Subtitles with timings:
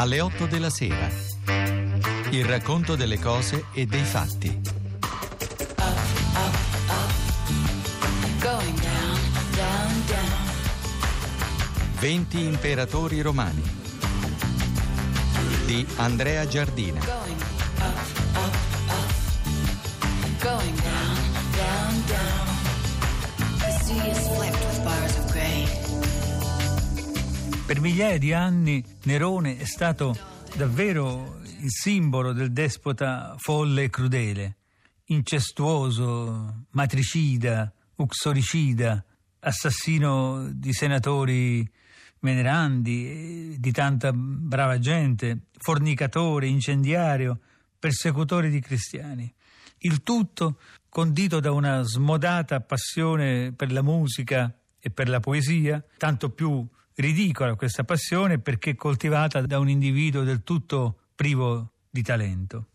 [0.00, 1.10] alle 8 della sera.
[2.30, 4.58] Il racconto delle cose e dei fatti.
[8.40, 9.20] Going down,
[9.54, 10.48] down, down.
[11.98, 13.62] 20 imperatori romani
[15.66, 17.00] di Andrea Giardina.
[27.70, 30.16] Per migliaia di anni Nerone è stato
[30.56, 34.56] davvero il simbolo del despota folle e crudele,
[35.04, 39.04] incestuoso, matricida, uxoricida,
[39.38, 41.64] assassino di senatori
[42.18, 47.38] venerandi, di tanta brava gente, fornicatore, incendiario,
[47.78, 49.32] persecutore di cristiani.
[49.78, 50.58] Il tutto
[50.88, 56.68] condito da una smodata passione per la musica e per la poesia, tanto più
[57.00, 62.68] ridicola questa passione perché coltivata da un individuo del tutto privo di talento.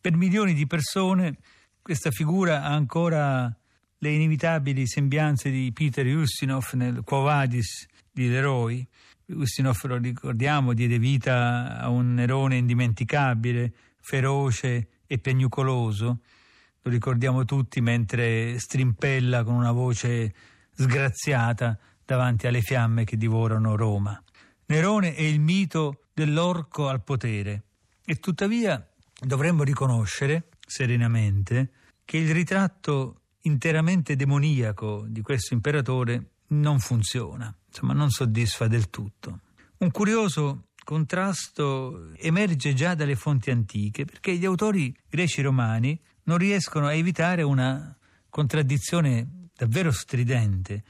[0.00, 1.38] Per milioni di persone
[1.82, 3.54] questa figura ha ancora
[3.98, 8.86] le inevitabili sembianze di Peter Ustinov nel Quo Vadis di Leroy.
[9.26, 16.20] Ustinov, lo ricordiamo, diede vita a un Nerone indimenticabile, feroce e piagnucoloso.
[16.82, 20.34] Lo ricordiamo tutti mentre strimpella con una voce
[20.74, 24.22] sgraziata davanti alle fiamme che divorano Roma.
[24.66, 27.62] Nerone è il mito dell'orco al potere
[28.04, 28.86] e tuttavia
[29.20, 31.70] dovremmo riconoscere serenamente
[32.04, 39.40] che il ritratto interamente demoniaco di questo imperatore non funziona, insomma non soddisfa del tutto.
[39.78, 46.86] Un curioso contrasto emerge già dalle fonti antiche perché gli autori greci romani non riescono
[46.86, 47.96] a evitare una
[48.28, 50.82] contraddizione davvero stridente.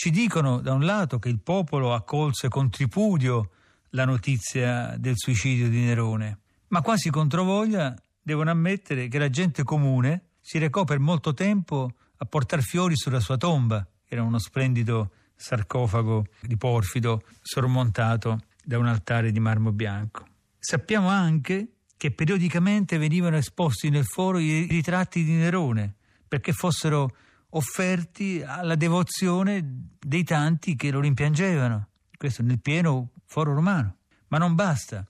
[0.00, 3.50] Ci dicono da un lato che il popolo accolse con tripudio
[3.90, 10.28] la notizia del suicidio di Nerone, ma quasi controvoglia devono ammettere che la gente comune
[10.40, 15.10] si recò per molto tempo a portare fiori sulla sua tomba, che era uno splendido
[15.36, 20.24] sarcofago di porfido sormontato da un altare di marmo bianco.
[20.58, 25.92] Sappiamo anche che periodicamente venivano esposti nel foro i ritratti di Nerone,
[26.26, 27.10] perché fossero
[27.50, 31.88] offerti alla devozione dei tanti che lo rimpiangevano.
[32.16, 33.96] Questo nel pieno foro romano.
[34.28, 35.06] Ma non basta.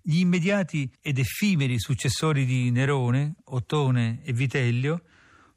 [0.00, 5.02] Gli immediati ed effimeri successori di Nerone, Ottone e Vitellio,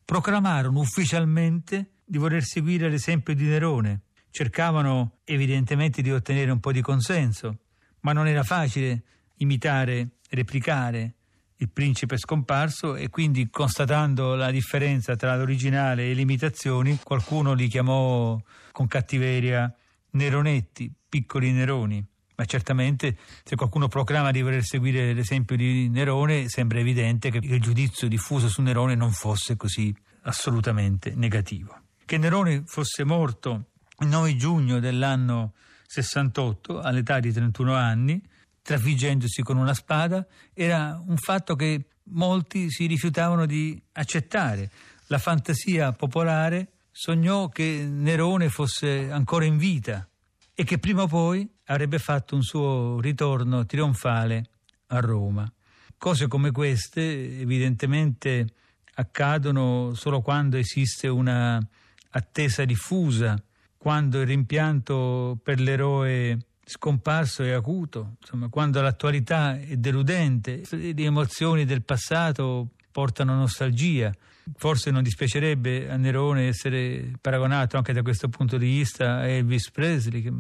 [0.04, 4.02] proclamarono ufficialmente di voler seguire l'esempio di Nerone.
[4.30, 7.60] Cercavano evidentemente di ottenere un po' di consenso,
[8.02, 9.04] ma non era facile
[9.38, 11.16] imitare, replicare
[11.58, 17.68] il principe scomparso e quindi constatando la differenza tra l'originale e le imitazioni, qualcuno li
[17.68, 18.40] chiamò
[18.72, 19.74] con cattiveria
[20.12, 22.06] Neronetti, piccoli Neroni.
[22.38, 27.62] Ma certamente se qualcuno proclama di voler seguire l'esempio di Nerone, sembra evidente che il
[27.62, 31.80] giudizio diffuso su Nerone non fosse così assolutamente negativo.
[32.04, 33.68] Che Nerone fosse morto
[34.00, 35.54] il 9 giugno dell'anno
[35.88, 38.22] 68, all'età di 31 anni,
[38.66, 44.72] trafiggendosi con una spada, era un fatto che molti si rifiutavano di accettare.
[45.08, 50.08] La fantasia popolare sognò che Nerone fosse ancora in vita
[50.56, 54.50] e che prima o poi avrebbe fatto un suo ritorno trionfale
[54.88, 55.48] a Roma.
[55.96, 58.48] Cose come queste evidentemente
[58.96, 61.64] accadono solo quando esiste una
[62.10, 63.40] attesa diffusa,
[63.78, 71.64] quando il rimpianto per l'eroe scomparso è acuto, insomma, quando l'attualità è deludente, le emozioni
[71.64, 74.12] del passato portano nostalgia.
[74.56, 79.72] Forse non dispiacerebbe a Nerone essere paragonato anche da questo punto di vista a Elvis
[79.72, 80.32] Presley, che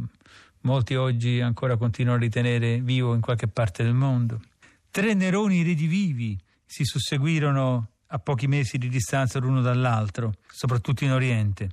[0.61, 4.41] molti oggi ancora continuano a ritenere vivo in qualche parte del mondo.
[4.89, 11.69] Tre Neroni redivivi si susseguirono a pochi mesi di distanza l'uno dall'altro, soprattutto in Oriente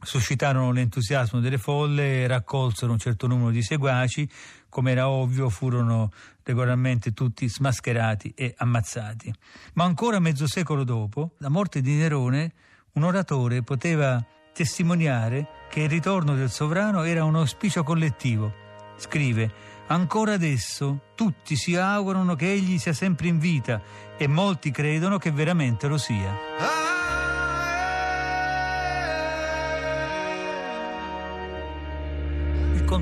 [0.00, 4.28] suscitarono l'entusiasmo delle folle raccolsero un certo numero di seguaci,
[4.68, 6.10] come era ovvio furono
[6.42, 9.32] regolarmente tutti smascherati e ammazzati.
[9.74, 12.52] Ma ancora mezzo secolo dopo, la morte di Nerone,
[12.92, 18.66] un oratore poteva testimoniare che il ritorno del sovrano era un auspicio collettivo.
[18.96, 19.52] Scrive,
[19.88, 23.80] ancora adesso tutti si augurano che egli sia sempre in vita
[24.16, 26.77] e molti credono che veramente lo sia.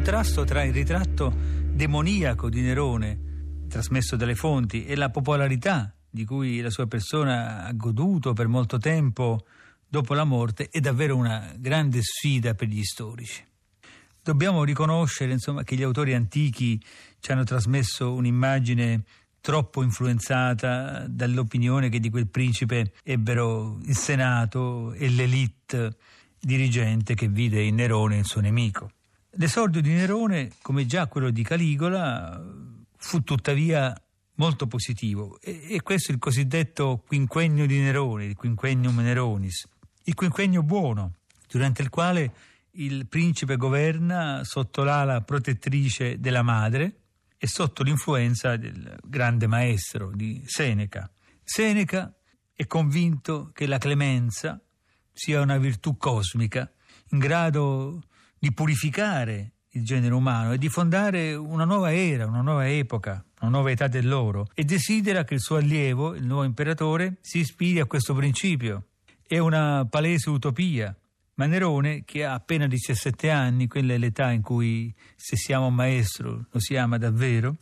[0.06, 6.60] Contrasto tra il ritratto demoniaco di Nerone, trasmesso dalle fonti, e la popolarità di cui
[6.60, 9.44] la sua persona ha goduto per molto tempo
[9.84, 13.44] dopo la morte è davvero una grande sfida per gli storici.
[14.22, 16.80] Dobbiamo riconoscere insomma, che gli autori antichi
[17.18, 19.02] ci hanno trasmesso un'immagine
[19.40, 25.96] troppo influenzata dall'opinione che di quel principe ebbero il Senato e l'elite
[26.38, 28.92] dirigente che vide in Nerone il suo nemico.
[29.38, 32.42] L'esordio di Nerone, come già quello di Caligola,
[32.96, 33.94] fu tuttavia
[34.36, 39.68] molto positivo e, e questo è il cosiddetto quinquennio di Nerone, il quinquennium Neronis,
[40.04, 41.16] il quinquennio buono,
[41.48, 42.34] durante il quale
[42.72, 47.00] il principe governa sotto l'ala protettrice della madre
[47.36, 51.10] e sotto l'influenza del grande maestro di Seneca.
[51.44, 52.10] Seneca
[52.54, 54.58] è convinto che la clemenza
[55.12, 56.70] sia una virtù cosmica
[57.10, 58.02] in grado
[58.38, 63.50] di purificare il genere umano e di fondare una nuova era, una nuova epoca, una
[63.50, 67.86] nuova età dell'oro e desidera che il suo allievo, il nuovo imperatore, si ispiri a
[67.86, 68.86] questo principio.
[69.26, 70.96] È una palese utopia,
[71.34, 75.66] ma Nerone, che ha appena 17 anni, quella è l'età in cui se si ama
[75.66, 77.56] un maestro lo si ama davvero,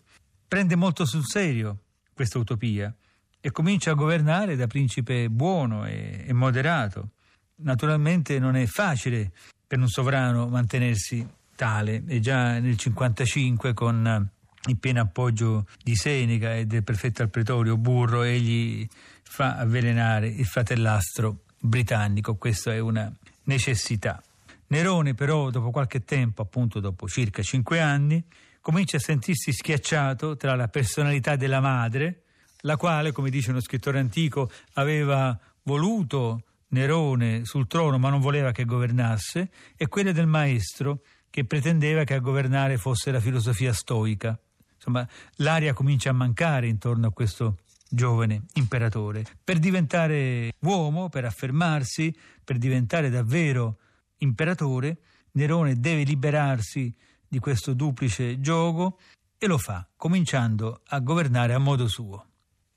[0.47, 1.81] prende molto sul serio
[2.12, 2.94] questa utopia
[3.41, 7.11] e comincia a governare da principe buono e, e moderato.
[7.56, 9.32] Naturalmente non è facile
[9.67, 14.31] per un sovrano mantenersi tale e già nel 55 con
[14.67, 18.87] il pieno appoggio di Seneca e del prefetto al pretorio Burro egli
[19.23, 23.13] fa avvelenare il fratellastro britannico, questa è una
[23.45, 24.23] necessità.
[24.69, 28.23] Nerone però dopo qualche tempo, appunto dopo circa cinque anni,
[28.61, 32.23] comincia a sentirsi schiacciato tra la personalità della madre,
[32.61, 38.53] la quale, come dice uno scrittore antico, aveva voluto Nerone sul trono ma non voleva
[38.53, 44.39] che governasse, e quella del maestro che pretendeva che a governare fosse la filosofia stoica.
[44.75, 47.59] Insomma, l'aria comincia a mancare intorno a questo
[47.89, 49.25] giovane imperatore.
[49.43, 53.79] Per diventare uomo, per affermarsi, per diventare davvero
[54.19, 54.99] imperatore,
[55.33, 56.95] Nerone deve liberarsi
[57.27, 58.99] di questo duplice gioco
[59.39, 62.27] e lo fa, cominciando a governare a modo suo.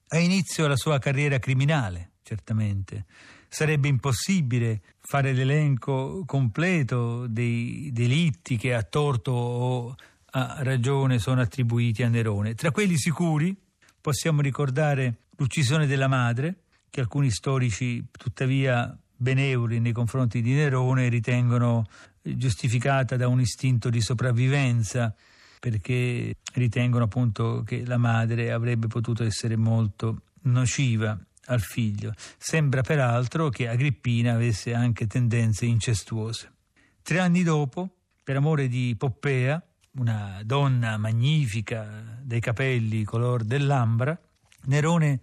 [0.08, 3.06] Ha inizio la sua carriera criminale, certamente.
[3.50, 9.96] Sarebbe impossibile fare l'elenco completo dei delitti che a torto o
[10.32, 12.54] a ragione sono attribuiti a Nerone.
[12.54, 13.56] Tra quelli sicuri
[14.02, 21.86] possiamo ricordare l'uccisione della madre, che alcuni storici tuttavia benevoli nei confronti di Nerone ritengono
[22.22, 25.14] giustificata da un istinto di sopravvivenza
[25.60, 31.18] perché ritengono appunto che la madre avrebbe potuto essere molto nociva
[31.48, 32.14] al figlio.
[32.38, 36.52] Sembra peraltro che Agrippina avesse anche tendenze incestuose.
[37.02, 37.90] Tre anni dopo,
[38.24, 39.62] per amore di Poppea,
[39.92, 44.18] una donna magnifica dai capelli color dell'ambra,
[44.66, 45.20] Nerone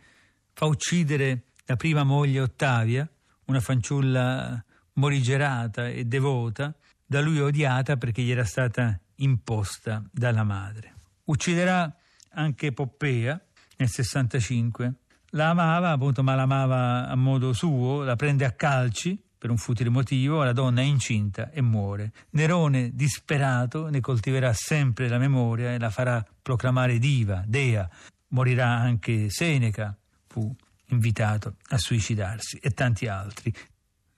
[0.53, 3.09] fa uccidere la prima moglie Ottavia,
[3.47, 4.63] una fanciulla
[4.95, 6.75] morigerata e devota,
[7.05, 10.95] da lui odiata perché gli era stata imposta dalla madre.
[11.25, 11.95] Ucciderà
[12.31, 13.41] anche Poppea
[13.77, 14.95] nel 65.
[15.35, 19.91] La amava, appunto, ma l'amava a modo suo, la prende a calci per un futile
[19.91, 22.13] motivo, la donna è incinta e muore.
[22.31, 27.89] Nerone, disperato, ne coltiverà sempre la memoria e la farà proclamare diva, dea.
[28.29, 29.97] Morirà anche Seneca,
[30.29, 30.55] fu
[30.91, 33.53] invitato a suicidarsi, e tanti altri.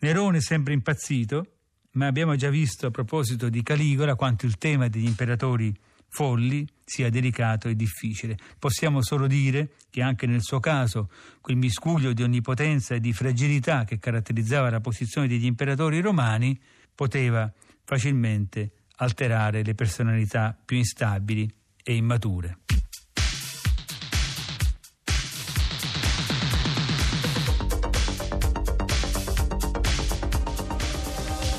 [0.00, 1.46] Nerone sempre impazzito,
[1.92, 5.74] ma abbiamo già visto a proposito di Caligola quanto il tema degli imperatori
[6.16, 8.38] folli sia delicato e difficile.
[8.58, 11.10] Possiamo solo dire che anche nel suo caso
[11.42, 16.58] quel miscuglio di onnipotenza e di fragilità che caratterizzava la posizione degli imperatori romani
[16.94, 17.52] poteva
[17.84, 22.60] facilmente alterare le personalità più instabili e immature.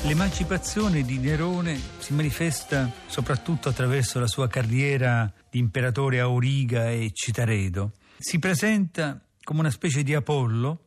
[0.08, 7.92] L'emancipazione di Nerone si manifesta soprattutto attraverso la sua carriera di imperatore Auriga e Citaredo.
[8.16, 10.84] Si presenta come una specie di Apollo,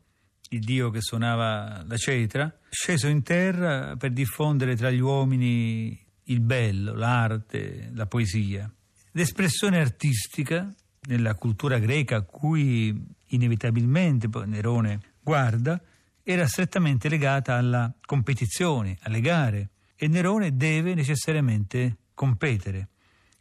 [0.50, 6.40] il dio che suonava la cetra, sceso in terra per diffondere tra gli uomini il
[6.40, 8.74] bello, l'arte, la poesia.
[9.12, 10.74] L'espressione artistica
[11.08, 15.80] nella cultura greca a cui inevitabilmente Nerone guarda
[16.24, 22.90] era strettamente legata alla competizione, alle gare e Nerone deve necessariamente competere.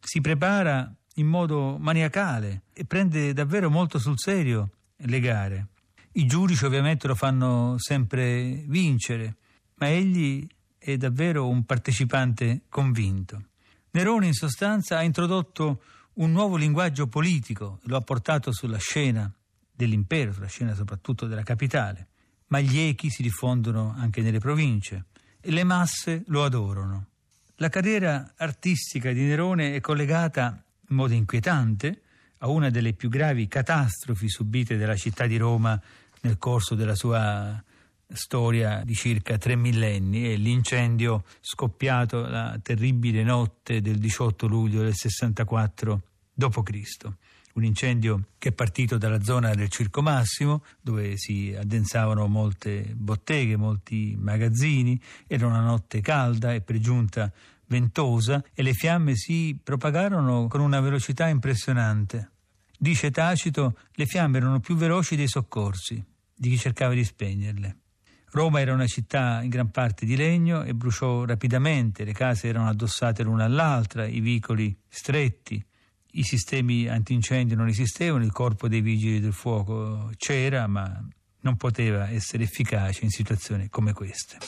[0.00, 5.68] Si prepara in modo maniacale e prende davvero molto sul serio le gare.
[6.12, 9.36] I giudici ovviamente lo fanno sempre vincere,
[9.76, 10.46] ma egli
[10.78, 13.44] è davvero un partecipante convinto.
[13.92, 15.82] Nerone in sostanza ha introdotto
[16.14, 19.32] un nuovo linguaggio politico, lo ha portato sulla scena
[19.72, 22.09] dell'impero, sulla scena soprattutto della capitale
[22.50, 25.06] ma gli echi si diffondono anche nelle province
[25.40, 27.06] e le masse lo adorano.
[27.56, 32.02] La carriera artistica di Nerone è collegata in modo inquietante
[32.38, 35.80] a una delle più gravi catastrofi subite dalla città di Roma
[36.22, 37.62] nel corso della sua
[38.12, 44.94] storia di circa tre millenni è l'incendio scoppiato la terribile notte del 18 luglio del
[44.94, 46.02] 64
[46.34, 47.08] d.C.
[47.54, 53.56] Un incendio che è partito dalla zona del Circo Massimo, dove si addensavano molte botteghe,
[53.56, 55.00] molti magazzini.
[55.26, 57.32] Era una notte calda e per giunta
[57.66, 62.30] ventosa e le fiamme si propagarono con una velocità impressionante.
[62.76, 66.02] Dice Tacito, le fiamme erano più veloci dei soccorsi,
[66.34, 67.76] di chi cercava di spegnerle.
[68.32, 72.68] Roma era una città in gran parte di legno e bruciò rapidamente, le case erano
[72.68, 75.62] addossate l'una all'altra, i vicoli stretti,
[76.12, 81.02] i sistemi antincendio non esistevano, il corpo dei vigili del fuoco c'era, ma
[81.42, 84.38] non poteva essere efficace in situazioni come queste.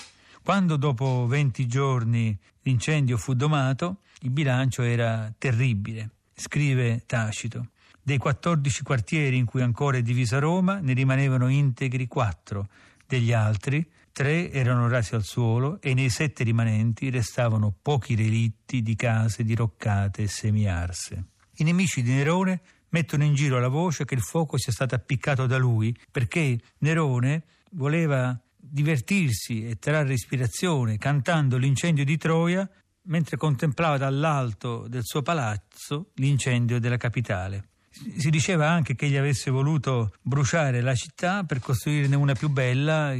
[0.42, 7.68] Quando dopo 20 giorni l'incendio fu domato, il bilancio era terribile, scrive Tacito.
[8.02, 12.68] Dei 14 quartieri in cui ancora è divisa Roma, ne rimanevano integri 4,
[13.06, 18.96] degli altri, tre erano rasi al suolo e nei sette rimanenti restavano pochi relitti di
[18.96, 21.24] case diroccate e semiarse.
[21.62, 25.46] I nemici di Nerone mettono in giro la voce che il fuoco sia stato appiccato
[25.46, 32.68] da lui perché Nerone voleva divertirsi e trarre ispirazione cantando l'incendio di Troia
[33.02, 37.68] mentre contemplava dall'alto del suo palazzo l'incendio della capitale.
[37.90, 43.14] Si diceva anche che egli avesse voluto bruciare la città per costruirne una più bella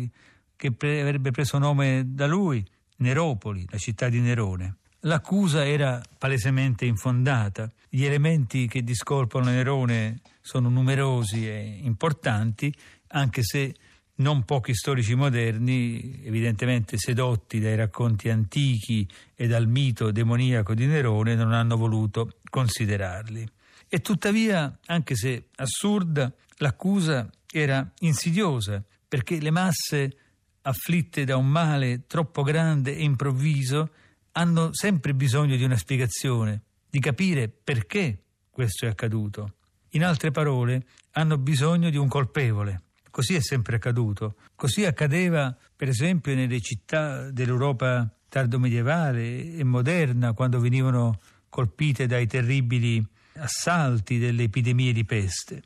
[0.57, 4.79] che pre- avrebbe preso nome da lui, Neropoli, la città di Nerone.
[5.05, 7.69] L'accusa era palesemente infondata.
[7.89, 12.73] Gli elementi che discolpano Nerone sono numerosi e importanti,
[13.09, 13.75] anche se
[14.17, 21.35] non pochi storici moderni, evidentemente sedotti dai racconti antichi e dal mito demoniaco di Nerone,
[21.35, 23.45] non hanno voluto considerarli.
[23.89, 30.17] E tuttavia, anche se assurda, l'accusa era insidiosa perché le masse
[30.63, 33.91] afflitte da un male troppo grande e improvviso
[34.33, 39.55] hanno sempre bisogno di una spiegazione, di capire perché questo è accaduto.
[39.91, 42.83] In altre parole, hanno bisogno di un colpevole.
[43.11, 44.37] Così è sempre accaduto.
[44.55, 51.21] Così accadeva, per esempio, nelle città dell'Europa tardomedievale e moderna, quando venivano
[51.51, 55.63] colpite dai terribili assalti delle epidemie di peste.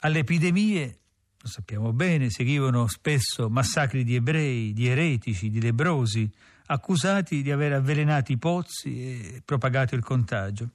[0.00, 0.98] Alle epidemie,
[1.40, 6.28] lo sappiamo bene, seguivano spesso massacri di ebrei, di eretici, di lebrosi,
[6.70, 10.70] accusati di aver avvelenato i pozzi e propagato il contagio.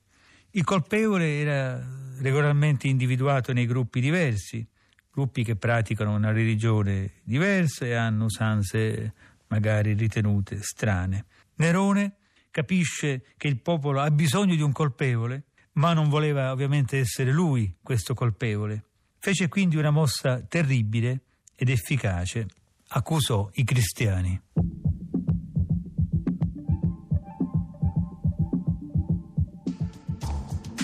[0.51, 1.83] Il colpevole era
[2.19, 4.65] regolarmente individuato nei gruppi diversi,
[5.11, 9.13] gruppi che praticano una religione diversa e hanno usanze
[9.47, 11.25] magari ritenute strane.
[11.55, 12.15] Nerone
[12.49, 17.75] capisce che il popolo ha bisogno di un colpevole ma non voleva ovviamente essere lui
[17.81, 18.83] questo colpevole.
[19.17, 21.21] Fece quindi una mossa terribile
[21.55, 22.45] ed efficace.
[22.89, 24.41] Accusò i cristiani.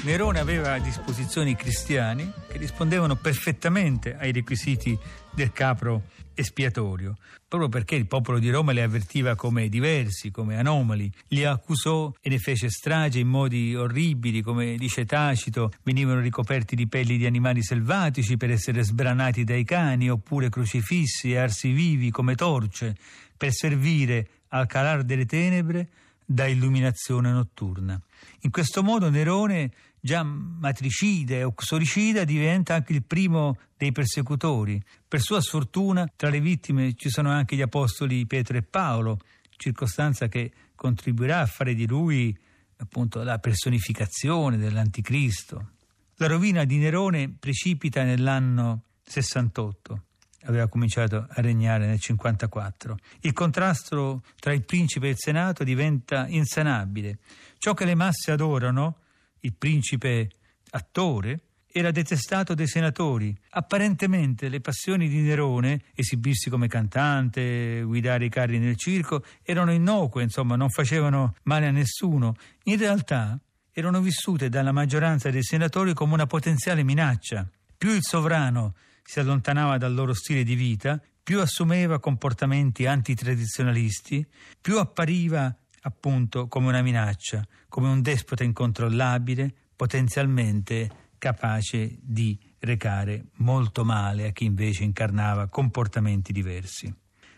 [0.04, 4.98] Nerone aveva a disposizione i cristiani che rispondevano perfettamente ai requisiti
[5.30, 6.04] del capro
[6.34, 12.14] espiatorio, proprio perché il popolo di Roma li avvertiva come diversi, come anomali, li accusò
[12.22, 17.26] e ne fece strage in modi orribili, come dice Tacito, venivano ricoperti di pelli di
[17.26, 22.96] animali selvatici per essere sbranati dai cani, oppure crocifissi e arsi vivi come torce,
[23.36, 25.90] per servire al calar delle tenebre
[26.26, 28.00] da illuminazione notturna.
[28.42, 34.82] In questo modo Nerone già matricida e uxoricida, diventa anche il primo dei persecutori.
[35.08, 39.20] Per sua sfortuna, tra le vittime ci sono anche gli apostoli Pietro e Paolo,
[39.58, 42.38] circostanza che contribuirà a fare di lui
[42.78, 45.72] appunto la personificazione dell'anticristo.
[46.16, 50.04] La rovina di Nerone precipita nell'anno 68
[50.44, 52.98] aveva cominciato a regnare nel 54.
[53.22, 57.20] Il contrasto tra il principe e il senato diventa insanabile.
[57.58, 58.98] Ciò che le masse adorano
[59.42, 60.30] il principe
[60.72, 61.42] attore,
[61.72, 63.36] era detestato dai senatori.
[63.52, 70.24] Apparentemente le passioni di Nerone, esibirsi come cantante, guidare i carri nel circo, erano innocue,
[70.24, 72.36] insomma, non facevano male a nessuno.
[72.64, 73.40] In realtà
[73.72, 77.48] erano vissute dalla maggioranza dei senatori come una potenziale minaccia.
[77.78, 84.26] Più il sovrano si allontanava dal loro stile di vita, più assumeva comportamenti antitradizionalisti,
[84.60, 93.86] più appariva appunto come una minaccia, come un despota incontrollabile, potenzialmente capace di recare molto
[93.86, 96.94] male a chi invece incarnava comportamenti diversi.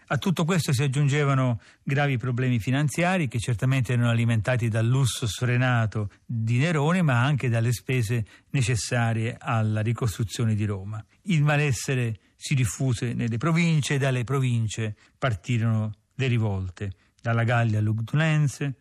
[0.07, 6.09] A tutto questo si aggiungevano gravi problemi finanziari che certamente erano alimentati dal lusso sfrenato
[6.25, 11.03] di Nerone, ma anche dalle spese necessarie alla ricostruzione di Roma.
[11.23, 18.73] Il malessere si diffuse nelle province e dalle province partirono le rivolte, dalla Gallia Lugdunense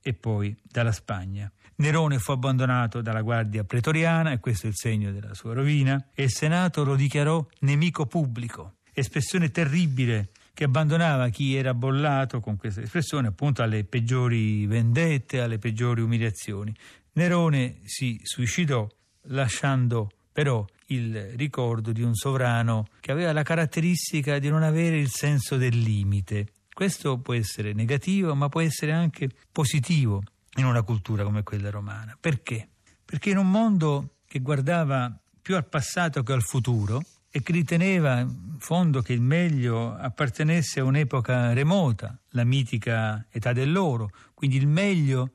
[0.00, 1.50] e poi dalla Spagna.
[1.76, 6.24] Nerone fu abbandonato dalla guardia pretoriana, e questo è il segno della sua rovina, e
[6.24, 12.80] il Senato lo dichiarò nemico pubblico, espressione terribile che abbandonava chi era bollato con questa
[12.80, 16.74] espressione appunto alle peggiori vendette, alle peggiori umiliazioni.
[17.12, 18.88] Nerone si suicidò
[19.28, 25.10] lasciando però il ricordo di un sovrano che aveva la caratteristica di non avere il
[25.10, 26.46] senso del limite.
[26.78, 30.22] Questo può essere negativo, ma può essere anche positivo
[30.58, 32.16] in una cultura come quella romana.
[32.20, 32.68] Perché?
[33.04, 38.20] Perché in un mondo che guardava più al passato che al futuro, e che riteneva
[38.20, 44.68] in fondo che il meglio appartenesse a un'epoca remota, la mitica età dell'oro, quindi il
[44.68, 45.32] meglio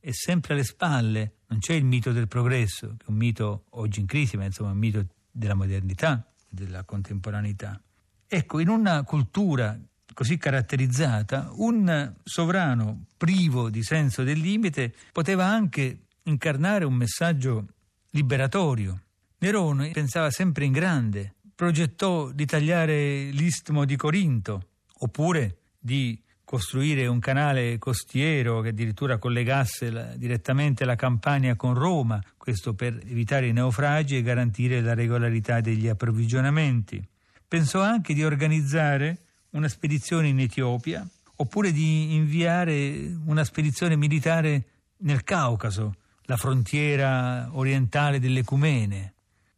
[0.00, 4.00] è sempre alle spalle, non c'è il mito del progresso, che è un mito oggi
[4.00, 7.78] in crisi, ma insomma un mito della modernità, della contemporaneità.
[8.26, 9.78] Ecco, in una cultura
[10.14, 17.66] così caratterizzata, un sovrano privo di senso del limite poteva anche incarnare un messaggio
[18.10, 19.00] liberatorio.
[19.38, 27.18] Nerone pensava sempre in grande, progettò di tagliare l'istmo di Corinto, oppure di costruire un
[27.18, 33.52] canale costiero che addirittura collegasse la, direttamente la Campania con Roma, questo per evitare i
[33.52, 37.04] naufragi e garantire la regolarità degli approvvigionamenti.
[37.48, 39.25] Pensò anche di organizzare
[39.56, 44.64] una spedizione in Etiopia, oppure di inviare una spedizione militare
[44.98, 45.94] nel Caucaso,
[46.24, 49.14] la frontiera orientale dell'Ecumene.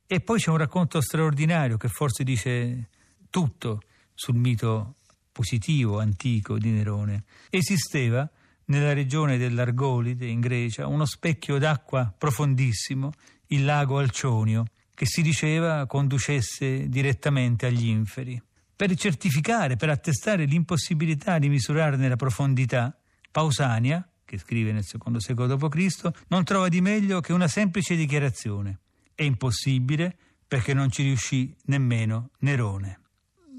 [0.07, 2.89] E poi c'è un racconto straordinario che forse dice
[3.29, 3.83] tutto
[4.15, 4.95] sul mito
[5.33, 7.25] positivo antico di Nerone.
[7.51, 8.29] Esisteva
[8.67, 13.13] nella regione dell'Argolide, in Grecia, uno specchio d'acqua profondissimo,
[13.49, 18.41] il lago Alcionio, che si diceva conducesse direttamente agli inferi.
[18.79, 22.97] Per certificare, per attestare l'impossibilità di misurarne la profondità,
[23.29, 28.79] Pausania, che scrive nel secondo secolo d.C., non trova di meglio che una semplice dichiarazione.
[29.17, 33.01] È impossibile perché non ci riuscì nemmeno Nerone.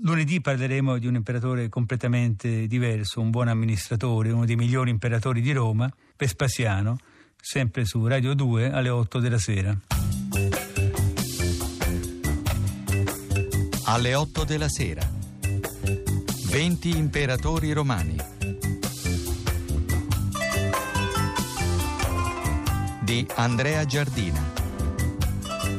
[0.04, 5.52] Lunedì parleremo di un imperatore completamente diverso, un buon amministratore, uno dei migliori imperatori di
[5.52, 6.96] Roma, Vespasiano,
[7.36, 9.78] sempre su Radio 2 alle 8 della sera.
[13.92, 15.02] Alle 8 della sera.
[16.46, 18.16] 20 imperatori romani.
[23.02, 24.40] Di Andrea Giardina.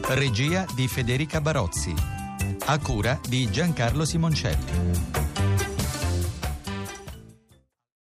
[0.09, 1.95] Regia di Federica Barozzi.
[2.65, 5.30] A cura di Giancarlo Simoncelli.